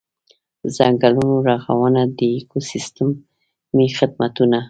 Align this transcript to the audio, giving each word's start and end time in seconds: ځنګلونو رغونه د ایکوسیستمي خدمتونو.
ځنګلونو 0.77 1.35
رغونه 1.49 2.01
د 2.17 2.19
ایکوسیستمي 2.35 3.87
خدمتونو. 3.97 4.59